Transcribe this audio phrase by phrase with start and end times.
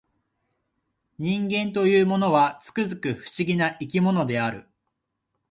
[1.19, 4.67] 人間というものは、つくづく不思議な生き物である